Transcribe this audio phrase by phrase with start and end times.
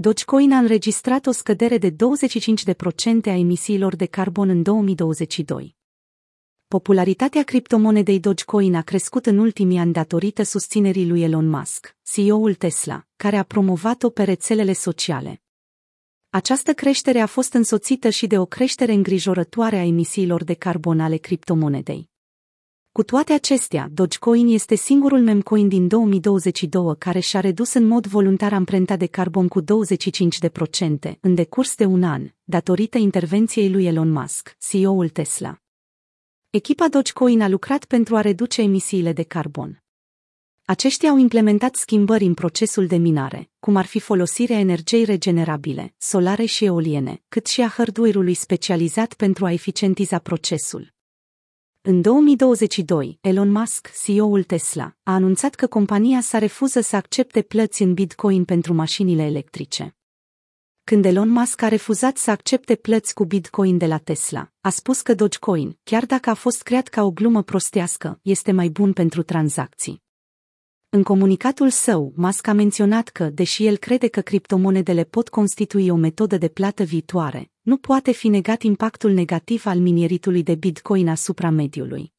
[0.00, 1.94] Dogecoin a înregistrat o scădere de 25%
[3.24, 5.76] a emisiilor de carbon în 2022.
[6.68, 13.06] Popularitatea criptomonedei Dogecoin a crescut în ultimii ani datorită susținerii lui Elon Musk, CEO-ul Tesla,
[13.16, 15.42] care a promovat-o pe rețelele sociale.
[16.30, 21.16] Această creștere a fost însoțită și de o creștere îngrijorătoare a emisiilor de carbon ale
[21.16, 22.10] criptomonedei.
[22.92, 28.52] Cu toate acestea, Dogecoin este singurul memcoin din 2022 care și-a redus în mod voluntar
[28.52, 29.64] amprenta de carbon cu 25%
[31.20, 35.58] în decurs de un an, datorită intervenției lui Elon Musk, CEO-ul Tesla.
[36.50, 39.82] Echipa Dogecoin a lucrat pentru a reduce emisiile de carbon.
[40.64, 46.44] Aceștia au implementat schimbări în procesul de minare, cum ar fi folosirea energiei regenerabile, solare
[46.44, 50.96] și eoliene, cât și a hardware-ului specializat pentru a eficientiza procesul.
[51.80, 57.82] În 2022, Elon Musk, CEO-ul Tesla, a anunțat că compania sa refuză să accepte plăți
[57.82, 59.96] în Bitcoin pentru mașinile electrice.
[60.84, 65.00] Când Elon Musk a refuzat să accepte plăți cu Bitcoin de la Tesla, a spus
[65.00, 69.22] că Dogecoin, chiar dacă a fost creat ca o glumă prostească, este mai bun pentru
[69.22, 70.02] tranzacții.
[70.88, 75.96] În comunicatul său, Musk a menționat că, deși el crede că criptomonedele pot constitui o
[75.96, 81.50] metodă de plată viitoare, nu poate fi negat impactul negativ al minieritului de Bitcoin asupra
[81.50, 82.12] mediului.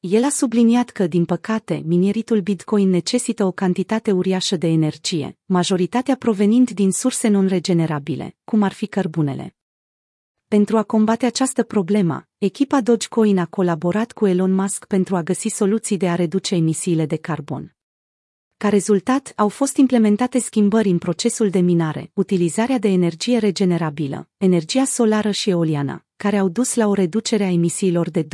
[0.00, 6.16] El a subliniat că, din păcate, minieritul Bitcoin necesită o cantitate uriașă de energie, majoritatea
[6.16, 9.56] provenind din surse non-regenerabile, cum ar fi cărbunele.
[10.48, 15.48] Pentru a combate această problemă, echipa Dogecoin a colaborat cu Elon Musk pentru a găsi
[15.48, 17.75] soluții de a reduce emisiile de carbon.
[18.58, 24.84] Ca rezultat, au fost implementate schimbări în procesul de minare, utilizarea de energie regenerabilă, energia
[24.84, 28.28] solară și eoliană, care au dus la o reducere a emisiilor de 25%.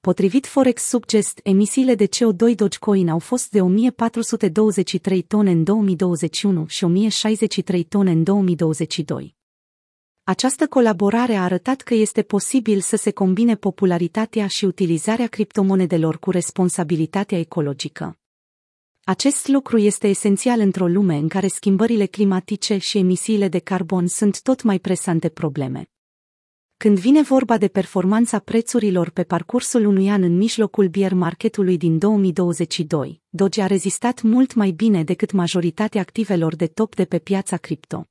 [0.00, 6.84] Potrivit Forex Suggest, emisiile de CO2 Dogecoin au fost de 1423 tone în 2021 și
[6.84, 9.37] 1063 tone în 2022.
[10.28, 16.30] Această colaborare a arătat că este posibil să se combine popularitatea și utilizarea criptomonedelor cu
[16.30, 18.18] responsabilitatea ecologică.
[19.04, 24.42] Acest lucru este esențial într-o lume în care schimbările climatice și emisiile de carbon sunt
[24.42, 25.90] tot mai presante probleme.
[26.76, 31.98] Când vine vorba de performanța prețurilor pe parcursul unui an în mijlocul bear marketului din
[31.98, 37.56] 2022, Doge a rezistat mult mai bine decât majoritatea activelor de top de pe piața
[37.56, 38.08] cripto.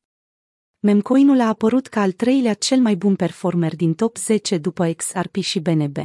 [0.79, 5.35] Memcoinul a apărut ca al treilea cel mai bun performer din top 10 după XRP
[5.35, 5.97] și BNB.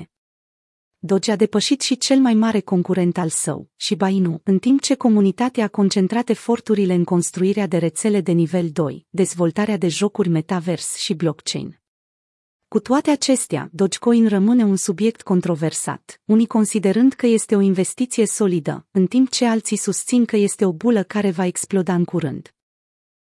[0.98, 4.94] Doge a depășit și cel mai mare concurent al său, și Bainu, în timp ce
[4.94, 10.96] comunitatea a concentrat eforturile în construirea de rețele de nivel 2, dezvoltarea de jocuri metavers
[10.96, 11.80] și blockchain.
[12.68, 18.86] Cu toate acestea, Dogecoin rămâne un subiect controversat, unii considerând că este o investiție solidă,
[18.90, 22.54] în timp ce alții susțin că este o bulă care va exploda în curând.